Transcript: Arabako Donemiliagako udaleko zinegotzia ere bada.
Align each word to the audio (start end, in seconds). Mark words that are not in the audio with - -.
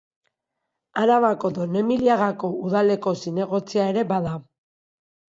Arabako 1.01 1.51
Donemiliagako 1.57 2.49
udaleko 2.69 3.13
zinegotzia 3.25 3.85
ere 3.91 4.07
bada. 4.13 4.33